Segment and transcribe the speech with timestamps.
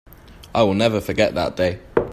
[0.55, 1.77] I will never forget that day.